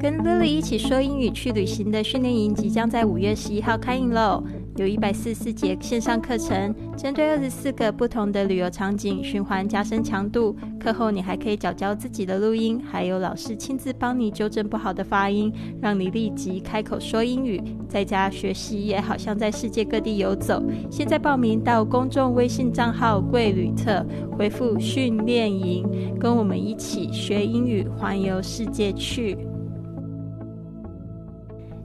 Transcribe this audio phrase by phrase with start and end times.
[0.00, 4.42] 跟 Lily 一起说英语去旅行的训练营即将在五月十一号开营喽！
[4.76, 10.56] 有一百四十四节线上课程，针对二十四个不同的旅游场景循环加深强度。
[10.80, 17.62] 课后你还可以找教自己的录音，还有老师亲自帮你纠正不好的发音，让你立即开口说英语。
[17.86, 20.62] 在家学习也好像在世界各地游走。
[20.90, 24.04] 现在报名到公众微信账号“贵旅特”，
[24.38, 25.86] 回复“训练营”，
[26.18, 29.36] 跟我们一起学英语，环游世界去。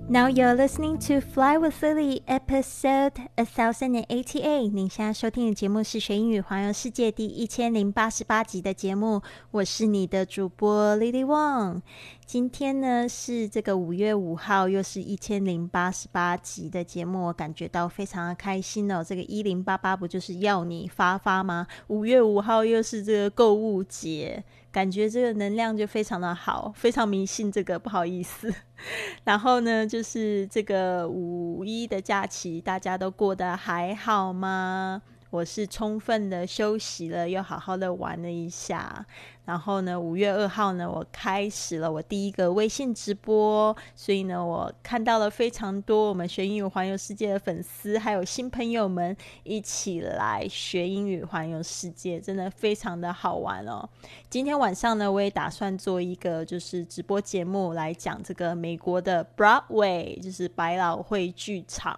[0.09, 4.71] Now you're listening to Fly with Lily, episode a thousand and eighty-eight。
[4.71, 9.21] 您现在收听的节目是学英语环游世界第一千零八十八集的节目。
[9.51, 11.81] 我是你的主播 Lily Wong。
[12.27, 19.01] 今天呢是这个五月五号，又是一千零八十八集的节目，我感觉到非常的开心哦。
[19.01, 21.65] 这个一零八八不就是要你发发吗？
[21.87, 24.43] 五月五号又是这个购物节。
[24.73, 28.53] 感觉这个能量就非常的好，非常迷信这个，不好意思。
[29.23, 35.01] 然后呢，就是这个五一的假期，大家都过得还好吗？
[35.29, 39.05] 我是充分的休息了，又好好的玩了一下。
[39.45, 53.87] 然后呢，五月二号呢，我开始了我第一个微信直播，所以呢，我看到了非常多我们学英语环游世界的粉丝，还有新朋友们一起来学英语环游世界，真的非常的好玩哦。
[54.29, 61.97] 今天晚上呢，我也打算做一个就是直播节目来讲这个美国的 Broadway，就是百老汇剧场。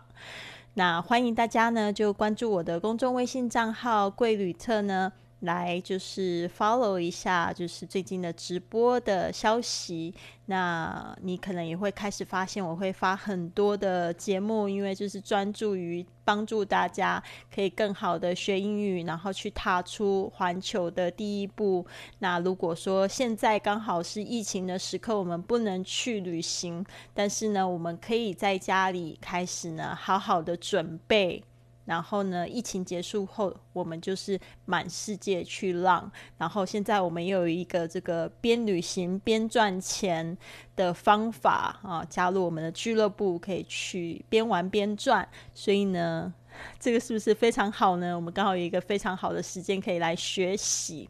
[0.75, 5.11] 那欢迎大家呢，就关注我的公众微信账号“贵旅特”呢。
[5.41, 10.13] 来就是 follow 一下，就是最近的直播的消息。
[10.47, 17.23] 那你可能也会开始发现，我会发很多的节目，因为就是专注于帮助大家
[17.53, 21.85] 可以更好的学英语，然后去踏出环球的第一步。
[22.17, 31.43] 那如果说现在刚好是疫情的时刻，我们不能去旅行，但是呢，我们可以在家里开始呢，好好的准备。
[31.89, 36.09] 然后呢，疫情结束后，我们就是满世界去浪。
[36.37, 40.37] 然后现在我们又有一个这个边旅行边赚钱
[40.75, 45.27] 的方法啊，加入我们的俱乐部，可以去边玩边赚。
[45.51, 46.31] 所以呢，
[46.79, 48.15] 这个是不是非常好呢？
[48.15, 51.09] 我们刚好有一个非常好的时间可以来学习。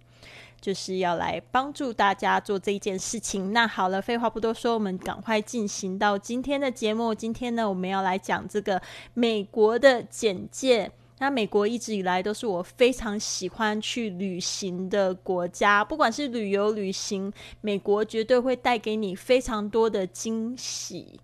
[0.62, 3.54] 就是要来帮助大家做这一件事情。
[3.54, 7.14] 那好了，废话不多说，我们赶快进行到今天的节目。
[7.14, 8.82] 今天呢，我们要来讲这个
[9.14, 10.92] 美国的简介。
[11.22, 21.20] 那美国一直以来都是我非常喜欢去旅行的国家，不管是旅游旅行，美国绝对会带给你非常多的惊喜。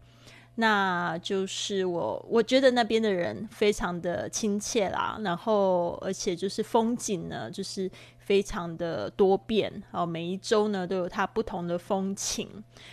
[0.58, 12.50] 那就是我，我觉得那边的人非常的亲切啦，然后而且就是风景呢，就是非常的多变哦，每一周呢都有它不同的风情，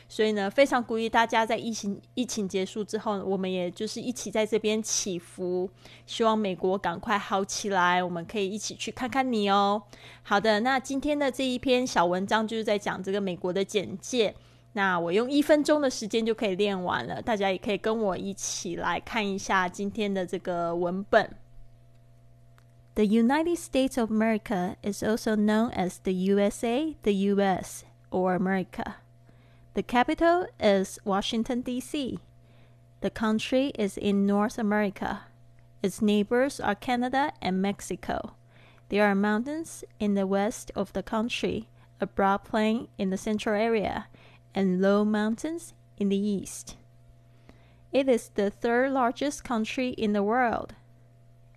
[0.08, 5.70] 所以呢非常鼓励大家在疫情疫情结束之后，我们也就是一起在这边祈福，
[6.04, 9.80] 希望美国赶快好起来，我们可以一起去看看你哦。
[10.24, 14.34] 好的，那今天的这一篇小文章就是在讲这个美国的简介。
[14.73, 21.35] 那我用一分钟的时间就可以练完了，大家也可以跟我一起来看一下今天的这个文本。
[22.93, 28.95] The United States of America is also known as the USA, the US, or America.
[29.73, 32.19] The capital is Washington, D.C.
[33.01, 35.25] The country is in North America.
[35.83, 38.33] Its neighbors are Canada and Mexico.
[38.89, 41.67] There are mountains in the west of the country,
[42.01, 44.07] a broad plain in the central area,
[44.54, 46.76] and low mountains in the east.
[47.92, 50.74] It is the third largest country in the world.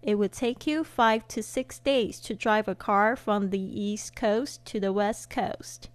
[0.02, 4.16] It would take you five to six days to drive a car from the east
[4.16, 5.90] coast to the west coast.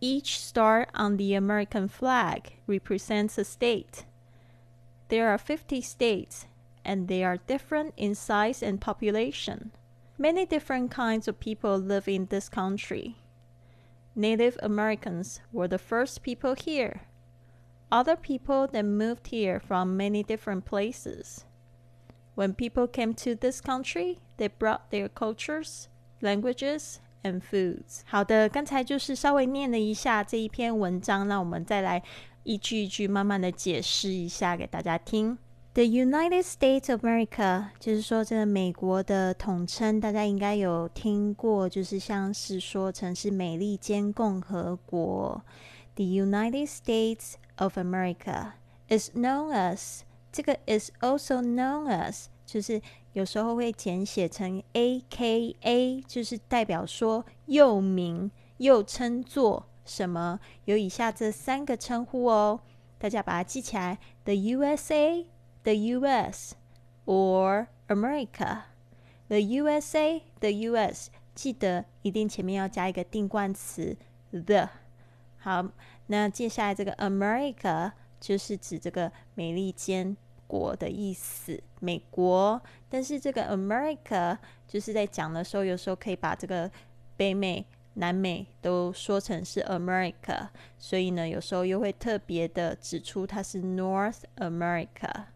[0.00, 4.04] Each star on the American flag represents a state.
[5.08, 6.46] There are 50 states,
[6.84, 9.72] and they are different in size and population.
[10.18, 13.16] Many different kinds of people live in this country.
[14.15, 17.01] Native Americans were the first people here.
[17.89, 21.45] Other people then moved here from many different places.
[22.35, 25.87] When people came to this country, they brought their cultures,
[26.21, 28.01] languages, and foods.
[28.05, 32.03] 好的，刚才就是稍微念了一下这一篇文章，那我们再来
[32.43, 35.37] 一句一句慢慢的解释一下给大家听。
[35.74, 45.42] The United States of America，就是说这个美国的统称，大家应该有听过，就是像是说成是美利坚共和国。
[45.96, 48.52] The United States of America
[48.88, 52.80] is known as，这个 is also known as，就是
[53.12, 60.38] 有时候会简写成 A K A，就是代表说又名又称作什么？
[60.66, 62.60] 有以下这三个称呼哦，
[62.96, 65.24] 大家把它记起来：the USA、
[65.64, 66.52] the US
[67.04, 68.62] or America。
[69.28, 73.96] the USA、the US，记得一定前面要加一个定冠词
[74.30, 74.68] the。
[75.38, 75.66] 好，
[76.06, 80.16] 那接下来这个 America 就是指这个美利坚
[80.46, 82.62] 国的意思，美国。
[82.88, 84.38] 但是这个 America
[84.68, 86.70] 就是在讲的时候，有时候可以把这个
[87.16, 87.66] 北美。
[87.96, 95.26] 南美都说成是 America，所以呢，有时候又会特别的指出它是 North America。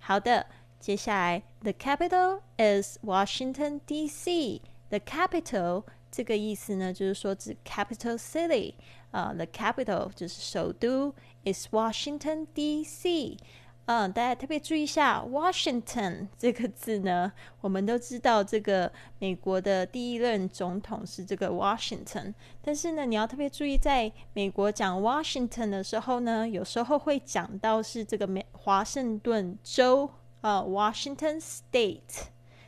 [0.00, 0.46] 好的，
[0.78, 4.60] 接下来，the capital is Washington D.C.
[4.88, 8.74] The capital 这个意思呢，就是说指 capital city
[9.10, 13.36] 啊，the capital 就是首都 is Washington D.C.
[13.85, 18.89] 嗯，大家特别注意一下，Washington 这个字呢， 我们都知道这个
[19.19, 32.27] 美国的第一任总统是这个 Washington，但是呢，你要特别注意，在美国讲 Washington 的时候呢，有时候会讲到是这个美华盛顿州啊，Washington State，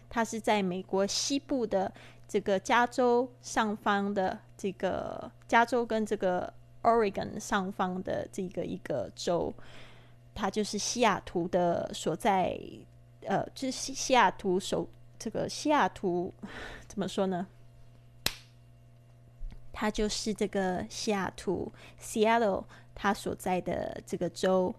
[0.09, 1.94] 它是在美国西部的
[2.27, 6.51] 这个加州上方的这个加州跟这个
[6.81, 9.54] Oregon 上方的这个一个州。
[10.35, 12.59] 它就是西雅图的所在，
[13.21, 14.88] 呃，就是西西雅图首
[15.18, 16.33] 这个西雅图
[16.88, 17.47] 怎么说呢？
[19.71, 22.63] 它就是这个西雅图 （Seattle）
[22.94, 24.74] 它所在的这个州，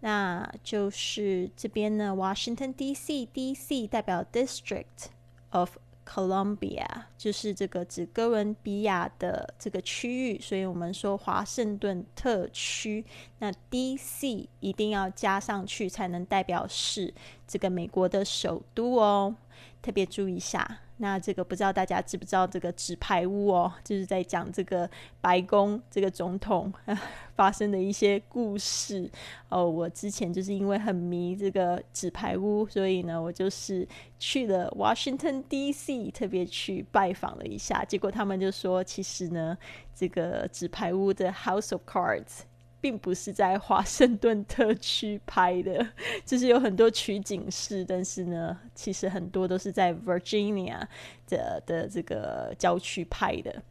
[0.00, 3.86] 那就是这边呢，Washington D.C.，D.C.
[3.86, 5.06] 代表 District
[5.50, 5.76] of。
[6.06, 6.86] Columbia
[7.16, 13.04] 就是这个指哥伦比亚的这个区域，所以我们说华盛顿特区。
[13.38, 14.48] 那 D.C.
[14.60, 17.12] 一定要加上去，才能代表是
[17.46, 19.34] 这个美国的首都哦。
[19.82, 20.80] 特别注意一下。
[20.98, 24.88] 那这个不知道大家知不知道这个纸牌屋哦，就是在讲这个
[25.20, 26.72] 白宫这个总统
[27.34, 29.10] 发生的一些故事
[29.48, 29.68] 哦。
[29.68, 33.86] 我之前就是因为很迷这个纸牌屋，所以呢，我就是
[34.20, 36.12] 去了 Washington D.C.
[36.12, 39.58] 特别去拜访了一下，结果他们就说，其实呢，
[39.94, 42.42] 这个纸牌屋的 House of Cards。
[42.84, 45.88] 并不是在华盛顿特区拍的，
[46.22, 50.86] 就是有很多取景室，但是呢，其实很多都是在 Virginia
[51.26, 53.62] 的的这个郊区拍的。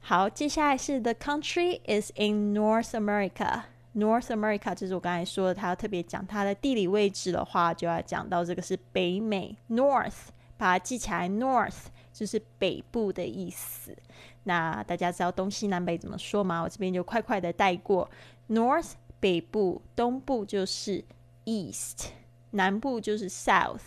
[0.00, 3.62] 好，接下来是 The country is in North America。
[3.96, 13.96] North America 就是我刚才说的，它特别讲它的地理位置的话，就要讲到这个是北美 North，把它记起来，North 就是北部的意思。
[14.44, 16.62] 那大家知道东西南北怎么说吗？
[16.62, 18.08] 我这边就快快的带过。
[18.48, 21.04] North 北部，东部就是
[21.44, 22.10] East，
[22.50, 23.80] 南部就是 South，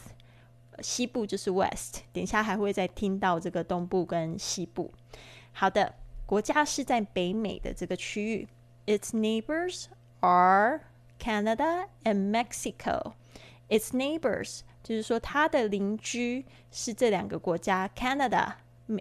[0.82, 2.04] 西部就是 West。
[2.12, 4.92] 等一下还会再听到这个东部跟西部。
[5.52, 5.96] 好的，
[6.26, 8.48] 国家是在北美的这个区域。
[8.86, 9.86] Its neighbors
[10.22, 10.82] are
[11.20, 13.14] Canada and Mexico.
[13.70, 18.54] Its neighbors 就是说它的邻居是这两个国家，Canada，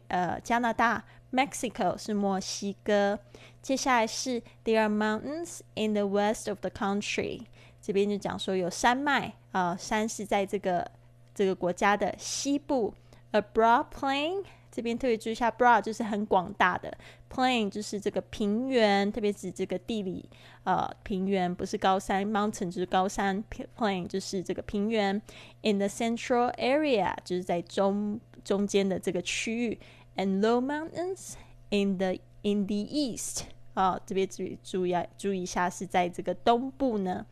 [0.08, 1.04] 呃，加拿大。
[1.32, 3.18] Mexico 是墨西哥，
[3.60, 7.42] 接下来是 There are mountains in the west of the country。
[7.80, 10.90] 这边就讲说有山脉啊，山是在这个
[11.34, 12.94] 这个国家的西部。
[13.32, 14.42] A broad plain，
[14.72, 16.96] 这边特别注意一下，broad 就是很广大的
[17.30, 20.26] ，plain 就是这个平原，特别指这个地理
[20.64, 23.44] 呃平原，不是高山，mountain 就是高山
[23.76, 25.20] ，plain 就是这个平原。
[25.60, 29.78] In the central area 就是在中中间的这个区域。
[30.18, 31.34] And low mountains
[31.70, 33.44] in the in the east
[33.74, 37.24] 啊，这边注意注意注意一下，是在这个东部呢，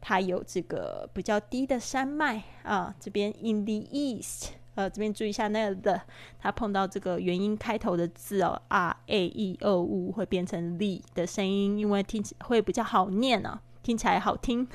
[0.00, 2.94] 它有这个比较低的山脉啊。
[3.00, 6.00] 这边 in the east，呃，这边注意一下那个的，
[6.38, 14.68] 它碰到这个元音开头的字哦，r a e o u 会变成 l 的声音，因为听起会比较好念啊，听起来好听。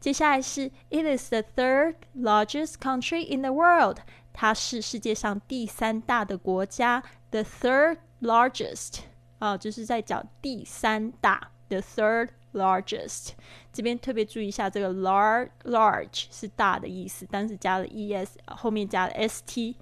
[0.00, 3.98] 接下来是 It is the third largest country in the world。
[4.32, 7.00] 它是世界上第三大的国家
[7.30, 9.02] ，the third largest
[9.38, 13.34] 啊，就是在讲第三大，the third largest。
[13.72, 19.76] 这边特别注意一下，这个 large large 是大的意思，但是加了 es 后面加了 st，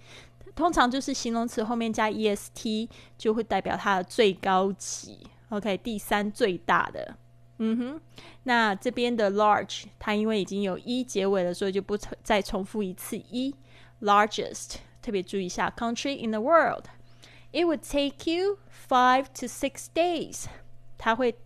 [0.54, 5.26] 通常就是形容词后面加 est 就会代表它的最高级。
[5.48, 7.16] OK，第三最大的，
[7.64, 8.00] 嗯哼。
[8.42, 13.54] 那这边的 large 它因为已经有一结尾了，所以就不重再重复一次一。
[14.00, 16.86] largest，特别注意一下，country in the world。
[17.52, 20.46] It would take you five to six days。
[20.98, 21.36] 它会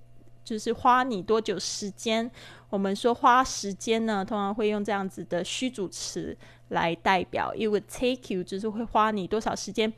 [0.43, 2.31] 就是花你多久时间？
[2.71, 6.37] 我们说花时间呢，通常会用这样子的虚主词
[6.69, 7.53] 来代表。
[7.55, 9.93] It would take you 就是会花你多少时间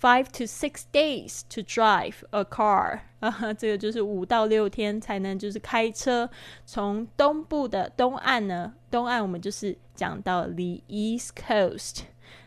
[0.00, 6.28] ？Five to six days to drive a car 啊，这个就是五到六天才能就是开车
[6.66, 12.00] 从东部的东岸呢，东岸我们就是讲到 the East Coast，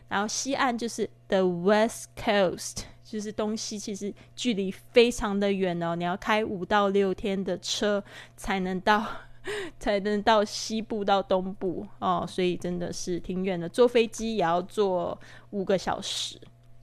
[0.08, 2.84] 然后西岸就是 the West Coast。
[3.10, 8.04] 就是东西其实距离非常的远哦，你要开五到六天的车
[8.36, 9.02] 才能到，
[9.80, 13.66] 才能到西部到东部哦，所以真的是挺远的。
[13.66, 15.18] 坐飞机也要坐
[15.52, 16.38] 五个小时，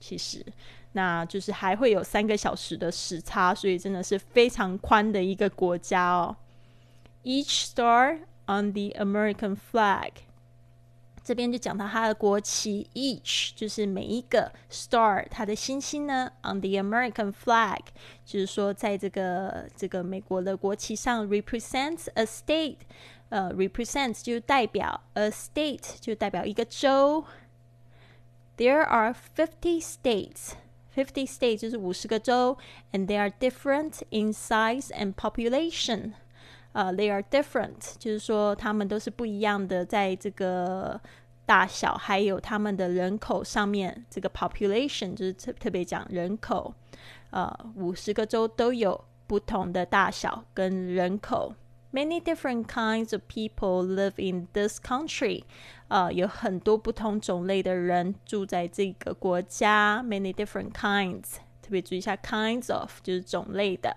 [0.06, 0.44] 其实
[0.92, 6.36] 那就是还会有三个小时的时差，所以真的是非常宽的一个国家哦。
[7.24, 10.12] Each star on the American flag.
[11.24, 17.80] 这边就讲到它的国旗，each 就是每一个 star，它的星星呢，on the American flag，
[18.24, 22.76] 就是说在这个这个美国的国旗上，represents a state，
[23.30, 27.24] 呃，represents 就代表 a state，就代表一个州。
[28.57, 30.53] There are fifty states.
[30.93, 32.57] Fifty states 就是五十个州，
[32.91, 36.13] and they are different in size and population.
[36.73, 40.99] 呃，they are different，就是说他们都是不一样的，在这个
[41.45, 46.73] 大小还有他们的人口上面，这个 population 就是特特别讲人口。
[47.31, 51.55] 呃，五十个州都有不同的大小跟人口。
[51.93, 55.43] Many different kinds of people live in this country。
[55.88, 60.02] 呃，有很多不同种类的人住在这个国家。
[60.02, 63.96] Many different kinds，特别注意一下 kinds of 就是种类的。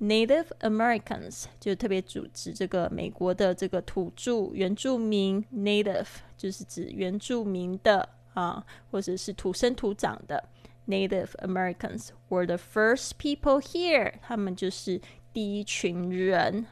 [0.00, 6.06] Native Americans 就特别主指这个美国的这个土著原住民，Native
[6.36, 10.44] 就是指原住民的啊，或者是土生土长的
[10.86, 15.00] Native Americans were the first people here，他们就是
[15.32, 16.66] 第一群人。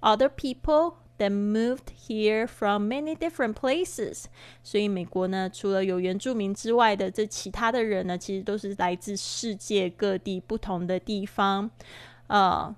[0.00, 4.25] Other people that moved here from many different places，
[4.63, 11.71] 所以美国呢，除了有原住民之外的这其他的人呢，其实都是来自世界各地不同的地方。
[12.27, 12.75] 呃，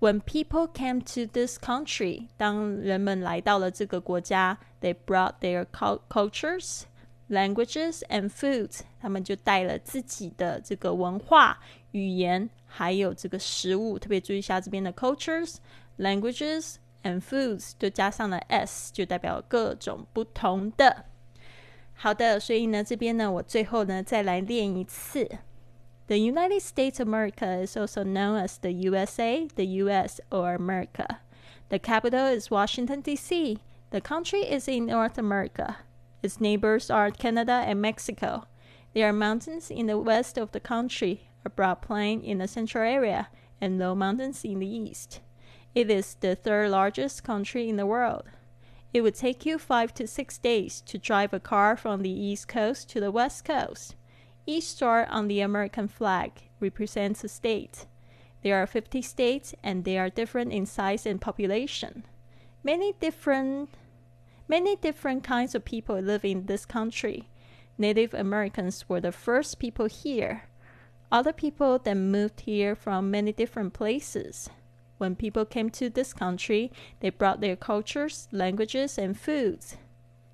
[0.00, 5.66] When people came to this country，当人们来到了这个国家，they brought their
[6.08, 6.84] cultures,
[7.28, 11.58] languages and foods，他们就带了自己的这个文化、
[11.90, 13.98] 语言，还有这个食物。
[13.98, 15.56] 特别注意一下这边的 cultures,
[15.98, 21.04] languages and foods，就加上了 s，就代表各种不同的。
[21.94, 25.28] 好的，所以呢，这边呢，我最后呢再来练一次。
[26.06, 31.18] The United States of America is also known as the USA, the US, or America.
[31.68, 33.58] The capital is Washington, D.C.
[33.90, 35.76] The country is in North America.
[36.22, 38.48] Its neighbors are Canada and Mexico.
[38.92, 42.82] There are mountains in the west of the country, a broad plain in the central
[42.82, 43.28] area,
[43.60, 45.20] and low mountains in the east.
[45.75, 48.23] It is the third largest country in the world.
[48.93, 52.47] It would take you five to six days to drive a car from the east
[52.47, 53.93] coast to the west coast.
[54.45, 57.87] Each star on the American flag represents a state.
[58.41, 62.05] There are 50 states and they are different in size and population.
[62.63, 63.69] Many different
[64.47, 67.27] many different kinds of people live in this country.
[67.77, 70.43] Native Americans were the first people here.
[71.11, 74.49] Other people then moved here from many different places.
[74.97, 76.71] When people came to this country,
[77.01, 79.73] they brought their cultures, languages, and foods.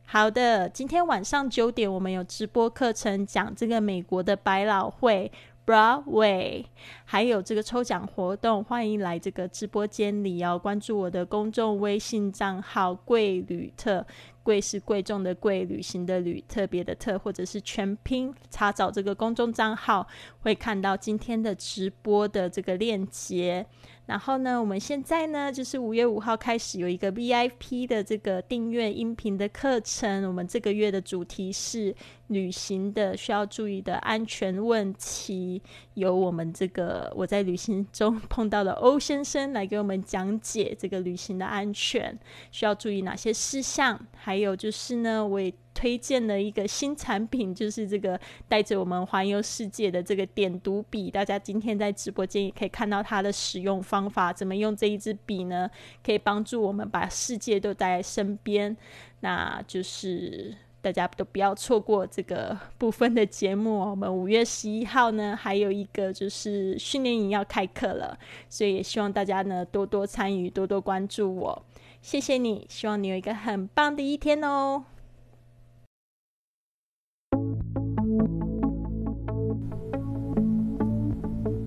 [0.05, 5.31] 好的，今天晚上九点我们有直播课程，讲这个美国的百老汇
[5.65, 6.65] Broadway，
[7.05, 14.05] 还有这个抽奖活动，欢迎来这个直播间里哦，关注我的公众微信账号“贵旅特”，
[14.43, 20.05] 贵是贵重的贵，旅行的旅，特别的特，或者是全拼查找这个公众账号，
[20.41, 23.65] 会看到今天的直播的这个链接。
[24.11, 30.27] 然后呢，我们现在呢，就是五月五号开始有一个 VIP 的这个订阅音频的课程。
[30.27, 31.95] 我们这个月的主题是
[32.27, 35.61] 旅行的需要注意的安全问题，
[35.93, 42.19] 由我们这个我在旅行中 碰到的欧先生来给我们讲解这个旅行的安全
[42.51, 43.97] 需要注意哪些事项。
[44.17, 45.53] 还有就是呢，我也。
[45.73, 51.09] 推荐的一个新产品，就是这个带着我们环游世界的这个点读笔。
[51.09, 55.69] 大家今天在直播间也可以看到它的使用方法，怎么用这一支笔呢？
[56.05, 58.75] 可以帮助我们把世界都带在身边。
[59.21, 63.79] 那就是大家都不要错过这个部分的节目。
[63.79, 68.17] 我们五月十一号呢，还有一个就是训练营要开课了，
[68.49, 71.65] 所以也希望大家呢多多参与，多多关注我。
[72.01, 74.85] 谢谢你，希望你有一个很棒的一天哦。